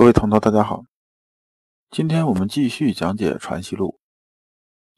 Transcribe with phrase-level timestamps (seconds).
[0.00, 0.86] 各位同道，大家好，
[1.90, 3.98] 今天我们继续讲解《传习录》。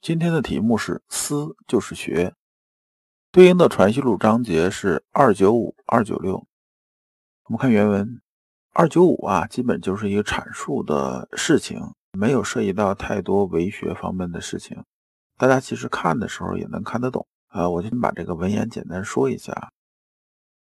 [0.00, 2.34] 今天的题目是“思就是学”，
[3.32, 6.46] 对应的《传习录》章节是二九五、二九六。
[7.46, 8.22] 我们看原文，
[8.74, 11.80] 二九五啊，基本就是一个阐述的事情。
[12.12, 14.84] 没有涉及到太多为学方面的事情，
[15.36, 17.68] 大家其实看的时候也能看得懂啊。
[17.68, 19.72] 我先把这个文言简单说一下。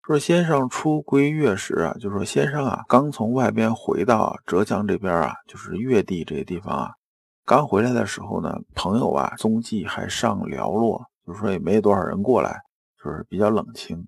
[0.08, 6.92] 说先生出归越时啊，就说先生啊刚从外边回到浙江这边啊，就是越地这些地方啊，
[7.44, 12.62] 刚回来的时候呢，朋友啊踪迹还尚寥落，就是说也没多少人过来，
[13.04, 14.08] 就是比较冷清。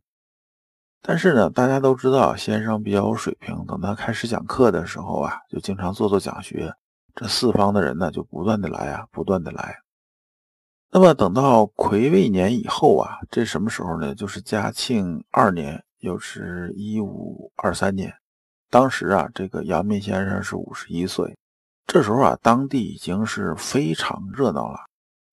[1.02, 6.74] 但是呢，大家都知道先生比较有水平，等他开始讲课的时候啊，就经常做做讲学。
[7.14, 9.76] 这四方的人呢，就不断的来啊，不断的来。
[10.92, 14.16] 那么等到癸未年以后啊，这什么时候呢？
[14.16, 18.14] 就是嘉庆二年，又是一五二三年。
[18.70, 21.36] 当时啊，这个阳明先生是五十一岁。
[21.88, 24.80] 这时候啊，当地已经是非常热闹了。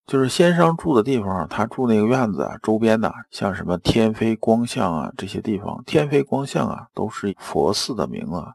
[0.06, 8.55] 就是先生住的地方，他住那个院子啊，周边的像什么天妃光像啊这些地方，天妃光像啊都是佛寺的名啊。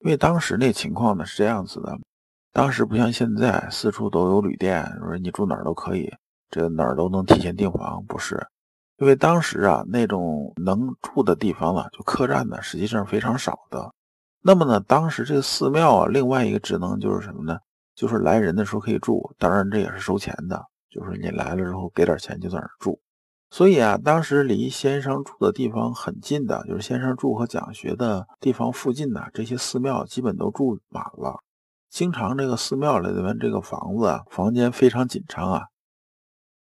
[0.00, 1.98] 因为当时那情况呢是这样子的。
[2.52, 6.12] 当时不像现在，四处都有旅店，说你住哪儿都可以，
[6.50, 8.46] 这哪儿都能提前订房，不是？
[9.02, 13.92] 因为当时啊，那种能住的地方呢，就客栈呢，实际上非常少的。
[14.40, 17.58] 那么呢，当时这个寺庙啊，另外一个职能就是什么呢？
[17.96, 23.00] 就是来人的时候可以住，当然这也是收钱的，就是你来了之后给点钱就在那儿住。
[23.50, 31.40] 所以啊，当时离先生住的地方很近的，就是先生住和讲学的地方附近呢，这些寺庙基本都住满了。
[31.90, 35.62] 经常这个寺庙里面这个房子啊，房间非常紧张啊，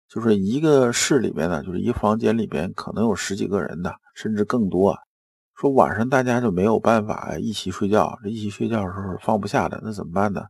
[0.09, 4.97] 就是一个室里面呢，就是一个房间里边可能有十几个人的，甚至更多。
[5.55, 10.43] 说晚上大家就没有办法一起睡觉，这一起睡觉的时候放不下的，那怎么办呢？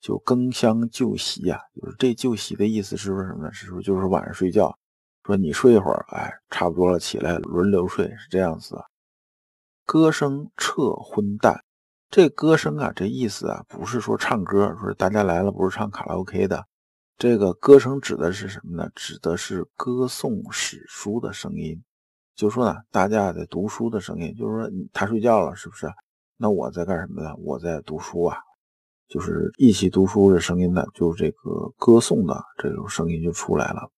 [0.00, 3.52] 就更相就席呀，就是这就席的意思是不是什么呢？
[3.52, 4.76] 是不是就是晚上睡觉？
[5.24, 8.76] 说你睡一会儿，哎，差不多了，起来轮流睡，是这样子。
[9.86, 11.62] 歌声彻昏淡。
[12.10, 16.64] 这歌声啊，这意思啊，不是说唱歌，说大家来了不是唱卡拉 OK 的。
[17.16, 18.90] 这个歌声指的是什么呢？
[18.94, 21.80] 指的是歌颂史书的声音。
[22.34, 25.86] 就说呢，大家在读书的声音，就是说他睡觉了，是不是？
[26.36, 27.32] 那我在干什么呢？
[27.38, 28.36] 我在读书啊，
[29.08, 33.88] 就是一起读书的声音呢，就是这个歌颂的这种声音就出来了。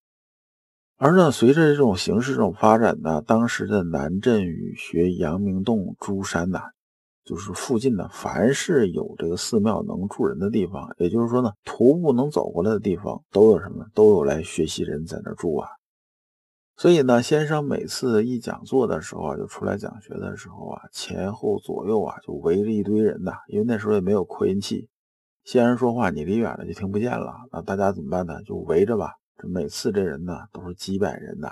[0.99, 6.61] 而呢，随着这种形式这种发展呢，当时的南镇语学阳明洞诸山呐。
[7.27, 13.85] 就是附近呢，凡是有这个寺庙能住人的地方，也就是说呢，徒步能走过来的地方，都有什么？
[13.93, 15.69] 都有来学习人在那住啊。
[16.77, 23.33] 所以呢，先生每次一讲座的时候啊，就出来讲学的时候啊，前后左右啊，就围着一堆人呐。
[23.49, 24.89] 因为那时候也没有扩音器，
[25.43, 27.35] 先生说话你离远了就听不见了。
[27.51, 28.41] 那大家怎么办呢？
[28.45, 29.15] 就围着吧。
[29.39, 31.49] 这每次这人呢，都是几百人呐。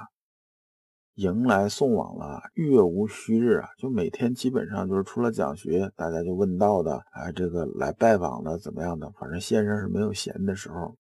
[1.14, 9.08] 迎来送往了，月无虚日啊，就每天基本上就是除了讲学，大家就问道的，哎，这个来拜访的怎么样的？
[9.12, 10.96] 反正先生是没有闲的时候，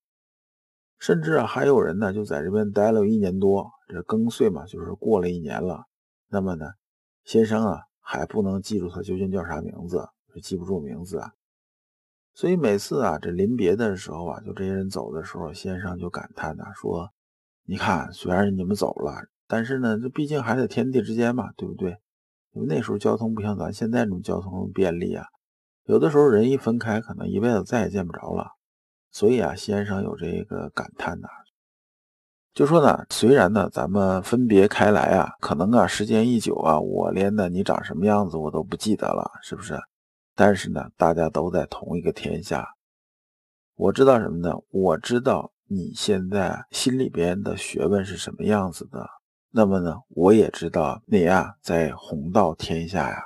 [1.00, 5.84] 甚至啊还有人呢就在这边待了一年多，这更岁嘛，就是过了一年了。
[6.28, 6.66] 那么呢，
[7.24, 11.32] 先生啊还不能记住他究竟叫啥名字，就记不住名字啊。
[12.34, 17.10] 所以每次啊这临别的时候啊，就这些人走的时候，先生就感叹呐说
[17.66, 21.98] ：“你看，虽然你们走了。”但是呢，这毕竟还在天地之间嘛，对不对？
[22.52, 25.26] 因为那时候交通不像咱现在这种交通便利啊，
[25.86, 28.46] 有的时候人一分开，可能一辈子再也见不着了。
[29.10, 31.28] 所以啊，先生有这个感叹呐，
[32.52, 39.76] 就说呢，虽然呢咱们分别开来啊，可能啊时间一久啊，我连呢你长什么样子我都不记得了，是不是？
[40.36, 42.66] 但是呢，大家都在同一个天下，
[43.74, 44.56] 我知道什么呢？
[44.70, 49.08] 我知道你现在心里边的学问是什么样子的。
[49.56, 53.22] 那么呢，我也知道你啊，在弘道天下呀。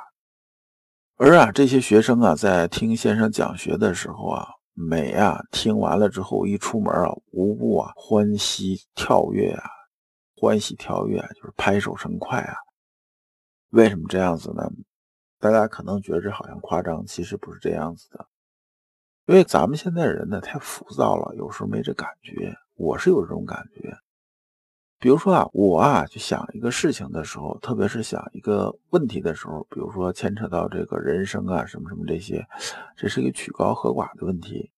[1.16, 9.64] 而啊，这些学生啊，在听先生讲学的时候啊，每啊听完了之后，一出门啊，无不啊欢喜跳跃啊，
[10.36, 12.54] 欢喜跳跃啊就是拍手声快啊。
[13.70, 14.70] 为什么这样子呢？
[15.40, 18.26] 大家可能觉着好像夸张，其实不是这样子的。
[19.24, 22.54] 因为咱们现在人呢太浮躁了，有时候没这感觉。
[22.74, 23.96] 我是有这种感觉。
[25.00, 32.44] 比如说啊，我啊去想一个事情的时候，特别是想一个问题的时候，比如说牵扯到这个人生啊什么什么这些，
[32.96, 34.70] 这是一个曲高和寡的问题。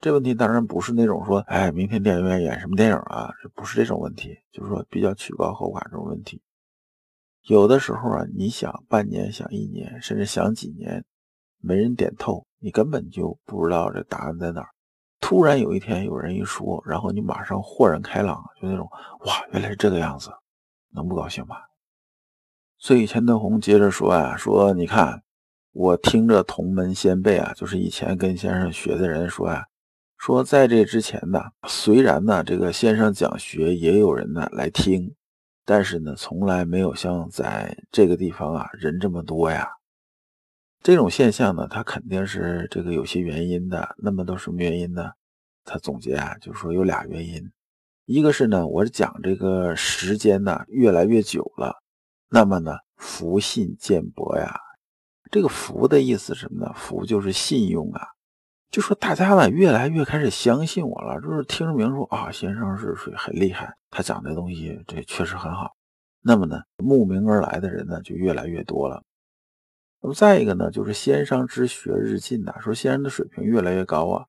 [0.00, 3.32] 这问题当然不是那种说，哎，明天电影院演什么电影啊？
[3.42, 6.40] 这不是这种问题，就是说比较曲高和寡这种问题。
[7.44, 11.04] 有的时候啊，你想半年，想一年，甚至想几年，
[11.60, 12.44] 没人点透。
[12.60, 14.68] 你根本就不知道这答案在哪儿，
[15.28, 18.88] 突然有一天有人一说，然后你马上豁然开朗，就那种
[19.26, 20.30] 哇，原来是这个样子，
[20.94, 21.56] 能不高兴吗？
[22.78, 25.22] 所以钱德洪接着说啊，说你看，
[25.72, 29.62] 我听着同门先辈啊，就是以前跟先生学的人说啊，
[30.16, 35.14] 说在这之前呢，虽然呢这个先生讲学也有人呢来听，
[35.66, 39.68] 但是呢从来没有像在这个地方啊人这么多呀。
[40.82, 43.94] 这种现象呢，它肯定是这个有些原因的。
[43.98, 45.10] 那么都什么原因呢？
[45.64, 47.50] 他总结啊，就是说有俩原因。
[48.06, 51.76] 一个是呢，我讲这个时间呢越来越久了，
[52.30, 54.58] 那么呢福信渐薄呀。
[55.30, 56.72] 这个福的意思是什么呢？
[56.74, 58.00] 福就是信用啊。
[58.70, 65.74] 就说大家呢越来越开始相信我了，就是听着名说啊，先生是属于很厉害，他讲的东西这确实很好。
[66.22, 69.02] 那么呢慕名而来的人呢就越来越多了。
[70.00, 74.26] 那么再一个呢，就是先生之学日进呐，说先生的水平越来越高啊。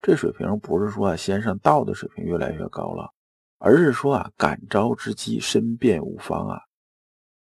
[0.00, 3.12] 这水平不是说啊先生道的水平越来越高了，
[3.58, 6.60] 而是说啊感召之机深变无方啊。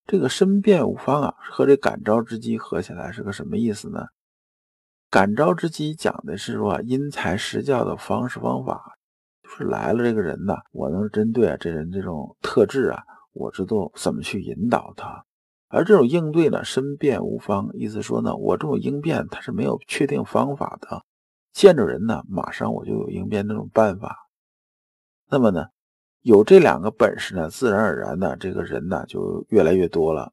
[0.06, 4.06] 这个深变无方啊和这感召之机合起来是个什么意思呢？
[5.08, 8.94] 感召之机讲的是说因材施教的方式方法，
[9.44, 15.24] 就是来了这个人呐，我能针对啊这人这种特质啊，我知道怎么去引导他。
[15.74, 21.02] 而这种应对呢，申辩无方，意思说呢，我这种应变它是没有确定方法的，
[21.54, 24.28] 见着人呢，马上我就有应变那种办法。
[25.30, 25.64] 那么呢，
[26.20, 30.30] 有这两个本事呢，自然而然的，这个人呢就越来越多了。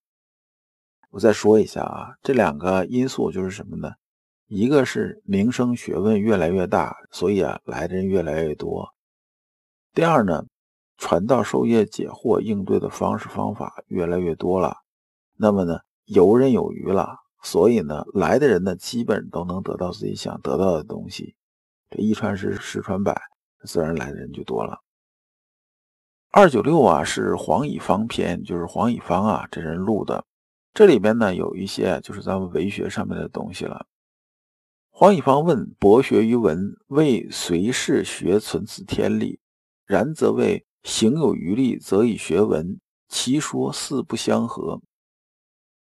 [1.09, 3.93] 我再说一下啊，这两个因素就是什么呢？
[4.47, 8.89] 一个是名声学问越来越大，所以啊，来的人越来越多。
[9.93, 10.43] 第二呢，
[10.97, 14.75] 传道授业解惑应对的方式方法越来越多了。
[15.41, 21.33] 那么呢，游刃有余了，所以呢，来的人呢，基本都能得到自己想得到的东西。
[21.89, 23.17] 这一传十，十传百，
[23.63, 24.77] 自然来的人就多了。
[26.29, 30.25] 二九六啊，是黄以方篇，就是黄以方啊这人录的。
[30.73, 33.85] 这里边呢，有一些就是咱们文学上面的东西了。
[34.89, 39.39] 黄以方问：博学于文，为随事学存此天理；
[39.85, 42.77] 然则为行有余力，则以学文，
[43.07, 44.81] 其说四不相合。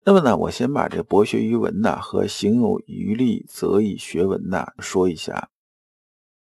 [0.09, 5.49] 那么呢，我先把这博学于文呐和行有余力则以学文呐说一下。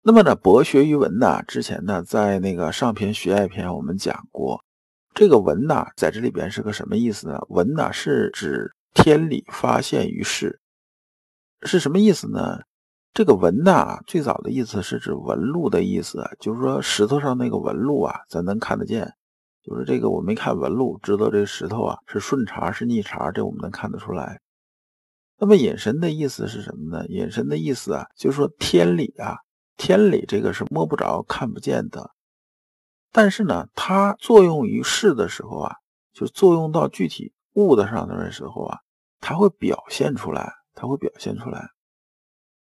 [0.01, 4.65] 那么呢，博学于文呐，之前呢在那个上篇学爱篇我们讲过，
[5.13, 7.39] 这个文呐在这里边是个什么意思呢？
[7.51, 10.59] 文呐是指天理发现于世，
[11.67, 12.61] 是什么意思呢？
[13.13, 19.13] 这个文呐最早的意思是指纹路的意思，就是说石头上那个纹路啊，咱能看得见。
[19.63, 24.41] 就是这个，我没看纹路，知道这个石头啊是顺茬是逆茬，这我们能看得出来。
[25.39, 27.07] 那么隐身的意思是什么呢？
[27.09, 29.39] 隐身的意思啊，就是说天理啊，
[29.77, 32.11] 天理这个是摸不着、看不见的，
[33.13, 35.77] 但是呢，它作用于事的时候啊，
[36.13, 38.79] 就作用到具体物的上的时候啊，
[39.21, 41.69] 它会表现出来，它会表现出来。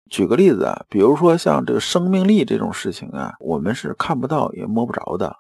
[0.10, 5.36] 举个例子啊，比如说像这个生命力这种事情啊，我们是看不到也摸不着的。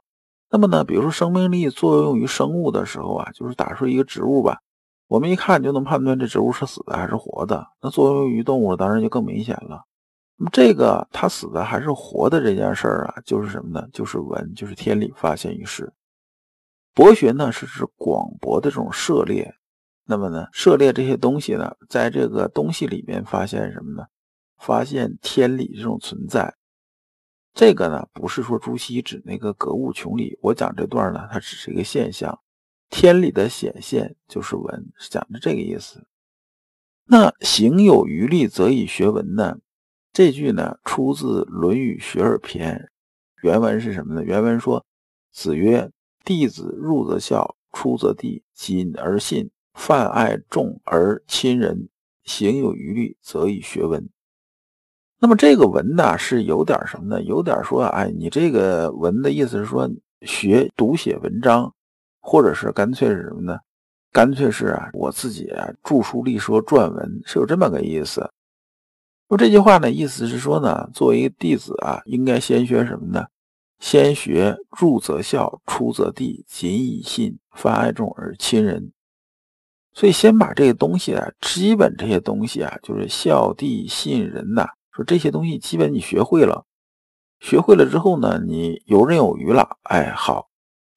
[0.53, 4.59] 那么呢，比如说生命力作用于生物的时候啊，就是打出一个植物吧，
[5.07, 7.65] 我们一看就能判断这植物是死的还是活的。
[7.81, 9.83] 那作用于动物当然就更明显了。
[10.37, 13.87] 那么这个它死的还是活的这件事儿啊，就是什么呢？
[13.91, 15.91] 就是文，就是天理发现于世。
[16.93, 19.51] 博学呢是指广博的这种涉猎。
[20.05, 24.05] 那么呢，涉猎这些东西呢，在这个东西里面发现什么呢？
[24.59, 26.53] 发现天理这种存在。
[27.53, 30.37] 这个呢，不是说朱熹指那个格物穷理。
[30.41, 32.39] 我讲这段呢，它只是一个现象，
[32.89, 36.05] 天理的显现就是文，是讲的这个意思。
[37.05, 39.59] 那行有余力，则以学文呢？
[40.11, 42.75] 这句呢，出自《论语·学而篇》，
[43.41, 44.23] 原文是什么呢？
[44.23, 44.85] 原文说
[45.33, 45.91] ：“子曰：
[46.23, 51.89] 弟子入则孝，出则弟，谨而信，泛爱众而亲仁，
[52.23, 54.09] 行有余力，则以学文。”
[55.23, 57.23] 那么这个文呢，是有点什么呢？
[57.23, 59.89] 有点说，哎，你这个文的意思是说
[60.23, 61.73] 学读写文章，
[62.19, 63.57] 或者是干脆是什么呢？
[64.11, 68.29] 干脆是啊，我自己啊著书立说撰文，是有这么个意思。
[69.29, 73.25] 说这句话呢，意思是说呢，作为一个弟子啊，应该先学什么呢？
[73.79, 78.91] 先学入则孝，出则弟，谨以信，泛爱众而亲仁。
[79.93, 86.65] 所以先把这个东西啊，基本这些东西啊，就是孝弟信仁呐，说这些东西基本你学会了，
[87.39, 90.47] 学会了之后呢，你游刃有余了，哎，好，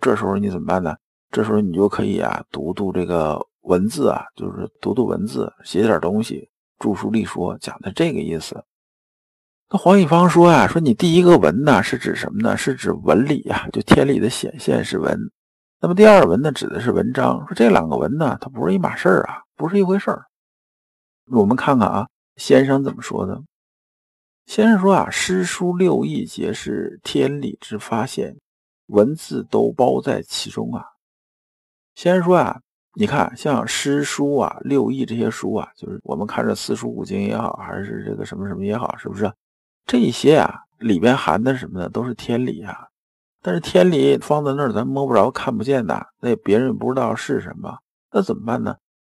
[0.00, 0.94] 这时候你怎么办呢？
[1.30, 6.48] 这时候你就可以啊，读读这个文字啊，就是读读文字，写点东西，
[6.78, 8.64] 著书立说，讲的这个意思。
[9.68, 12.56] 那黄一方说啊，说你第一个文呢是指什么呢？
[12.56, 15.18] 是指文理呀，就天理的显现是文。
[15.80, 17.44] 那么第二文呢，指的是文章。
[17.46, 20.26] 说这两个文呢，它不是一码事儿啊，不是一回事儿。
[21.32, 23.42] 我们看看啊，先生怎么说的？
[24.46, 28.36] 先生说啊，诗书六艺皆是天理之发现，
[28.86, 30.84] 文字都包在其中啊。
[31.96, 32.60] 先生说啊，
[32.94, 39.30] 你看像诗书啊、六艺这些书啊，就是我们看着四书五经也好，还是这个什么什么也好，是不是？
[39.84, 41.88] 这些啊，里边含的什么呢？
[41.88, 42.86] 都是天理啊。
[43.42, 47.76] 但是天理放在那儿，咱摸不着、看不见的，那别人不知道是什么，
[48.12, 48.76] 那怎么办呢？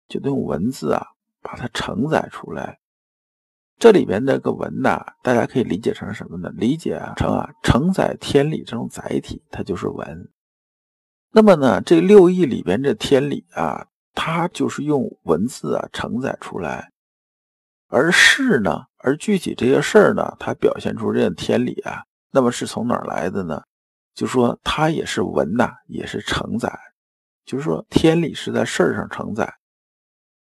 [0.07, 1.05] 就得用文字啊，
[1.41, 2.79] 把它承载出来。
[3.79, 6.49] 这里边这个文呐，大家可以理解成什么呢？
[6.55, 10.29] 理解成啊，承载天理这种载体，它就是文。
[11.31, 16.91] 那么呢，这六艺里边这天理啊，它就是用文字啊承载出来。
[17.87, 18.85] 而事呢？
[18.97, 20.35] 而具体这些事儿呢？
[20.39, 23.61] 它表现出这个天理啊，那么是从哪儿来的呢？
[24.15, 26.75] 就说它也是文呐，也是承载。
[27.45, 29.53] 就是说天理是在事儿上承载。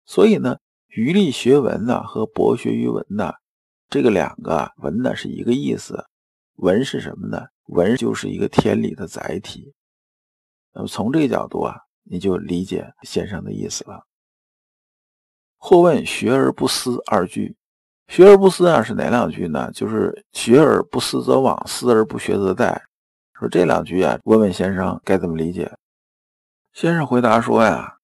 [0.06, 0.56] 所以呢，
[0.96, 3.34] 余力学文呢和博学于文呢，
[3.90, 6.06] 这个两个文呢是一个意思。
[6.56, 7.46] 文是什么呢？
[7.66, 9.74] 文就是一个天理的载体。
[10.74, 14.06] 那么从这个角度啊，你就理解先生的意思了。
[15.58, 17.58] 或问学而不思二句，
[18.08, 19.70] 学而不思啊是哪两句呢？
[19.74, 22.82] 就是学而不思则罔，思而不学则殆。
[23.38, 25.78] 说这两句啊，问问先生该怎么理解？
[26.72, 27.95] 先生回答说呀，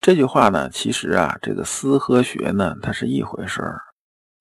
[0.00, 3.82] 这句话呢，其实啊，这个思和学呢，它是一回事儿。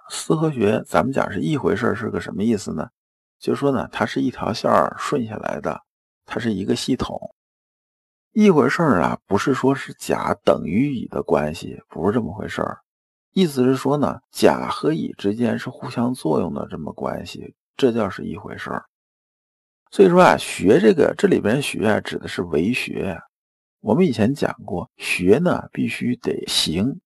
[0.09, 2.87] 思和学，咱们讲是一回事儿，是个什么意思呢？
[3.39, 5.81] 就是说呢，它是一条线儿顺下来的，
[6.25, 7.19] 它是一个系统。
[8.33, 12.77] 一回事儿啊，不是说是甲等于乙的关系，不是这么回事儿。
[13.33, 18.85] 意思是说呢，甲和乙之间是互相作用的这么关系，这叫是一回事儿。
[19.91, 23.19] 所以说啊，学这个这里边学啊，指的是为学。
[23.87, 26.99] 我们以前讲过，学呢必须得行，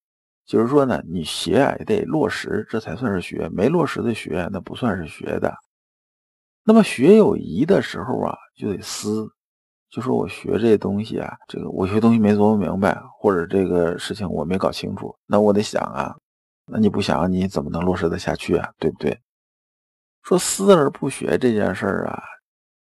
[0.48, 3.48] 就是说呢，你学啊也得落实，这才算是学。
[3.50, 5.54] 没落实的学，那不算是学的。
[6.64, 9.30] 那么学有疑的时候啊，就得思。
[9.92, 16.16] 就说我学这东西啊，这个我学东西没琢磨明白，或者这个事情我没搞清楚，那我得想啊，
[16.66, 18.68] 那你不想你怎么能落实得下去啊？
[18.80, 19.16] 对不对？
[20.24, 22.24] 说思而不学这件事儿啊，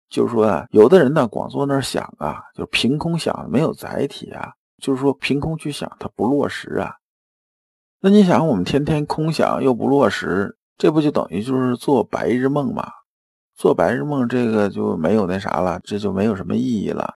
[0.09, 6.95] 就是说啊，有的人呢光坐那儿想啊，就凭空想，没有载体啊，就是说凭空去想，他不落实啊。
[8.01, 12.91] 那你想，我们天天空想又不落实，这不就等于就是做白日梦吗？
[13.57, 17.15] 做白日梦，这个就没有那啥了，这就没有什么意义了。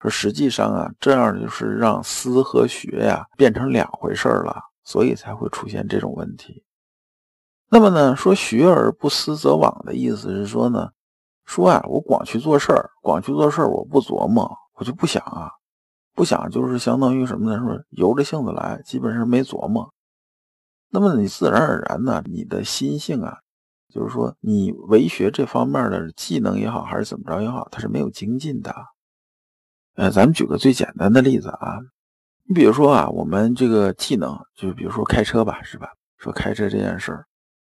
[0.00, 6.64] 说实际上啊，这样就是让思和学呀变成两回事了，所以才会出现这种问题。
[7.70, 10.90] 那么呢，说学而不思则罔的意思是说呢，
[11.44, 15.50] 说啊，我光去做事儿，光去做事儿，我不琢磨，我就不想啊，
[16.14, 17.58] 不想就是相当于什么呢？
[17.58, 19.92] 说由着性子来，基本上没琢磨。
[20.90, 23.38] 那么你自然而然呢，你的心性啊。
[23.92, 28.74] 就是说，你为学这方面的技能也好，还是怎么着也好，它是没有精进的。
[29.94, 31.78] 呃，咱们举个最简单的例子啊，
[32.48, 35.86] 你比如说啊，我们这个技能，就比如说开车吧，是吧？
[36.18, 37.24] 说开车这件事儿，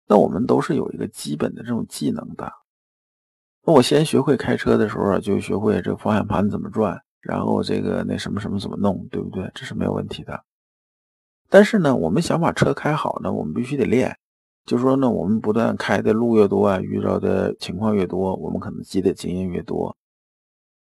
[0.09, 2.53] 那我们都是有一个基本的这种技能的。
[3.67, 9.51] 那我先学会开车的时候，就学会这个方向盘怎么转，然后这个那什么什么怎么弄，对不对？
[9.55, 10.45] 这是没有问题的。
[11.51, 14.17] 但是呢，我们想把车开好呢，我们必须得练。
[14.65, 19.97] 就说呢，我们不断开的路越多啊，遇到的情况越多，我们可能积的经验越多。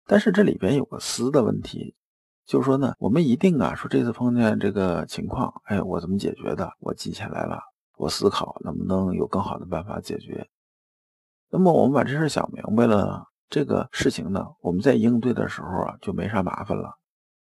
[0.05, 1.95] 但是这里边有个思的问题，
[2.45, 6.69] 就是说呢，我们一定啊，说这次碰见这个情况，哎，我怎么解决的？
[6.79, 7.59] 我记下来了，
[7.97, 10.49] 我思考能不能有更好的办法解决。
[11.51, 16.93] 那么我们把这事想明白了，这个事情呢，我们在应对的时候啊，就没啥麻烦了。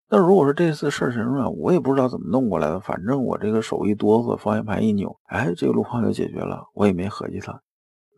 [0.09, 7.61] 那如果说这次事情啊，我也不知道怎么弄过来的，反正我这个手一哆嗦，方向盘一扭，哎，这个路况就解决了，我也没合计它。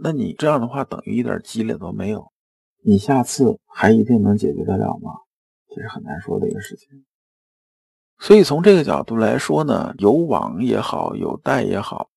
[0.00, 2.26] 那你这样的话，等于一点积累都没有，
[2.82, 5.12] 你下次还一定能解决得了吗？
[5.68, 6.88] 这是很难说的一个事情。
[8.18, 12.08] 所以从这个角度来说呢，有网也好，有带也好，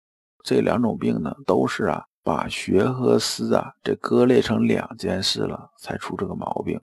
[0.43, 6.77] 这两种病呢，都是啊把学和思啊这割裂成两件事了，才出这个毛病。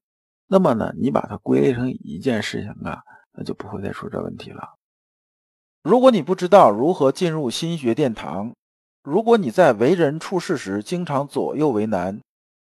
[0.47, 3.03] 那么呢，你把它归类成一件事情啊，
[3.35, 4.67] 那就不会再出这问题了。
[5.83, 8.55] 如果你不知道如何进入心学殿堂，
[9.03, 12.19] 如果你在为人处事时经常左右为难，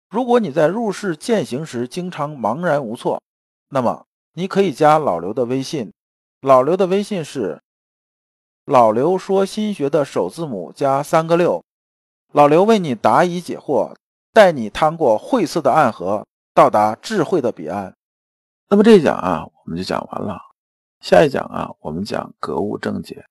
[0.10, 3.22] 如果你在入世践行时经常茫然无措，
[3.70, 5.90] 那么你可以加老刘的微信。
[6.42, 7.62] 老刘的微信是
[8.66, 11.64] 老刘说心学的首字母加三个六。
[12.34, 13.96] 老刘为你答疑解惑，
[14.34, 17.96] 带你趟过晦涩的暗河，到达智慧的彼岸。
[18.70, 20.40] 那么这一讲啊，我们就讲完了。
[21.00, 23.24] 下一讲啊，我们讲格物正解。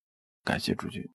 [0.44, 1.11] 感谢诸君。